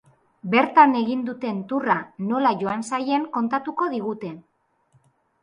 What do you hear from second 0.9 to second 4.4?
egin duten tourra nola joan zaien kontatuko digute.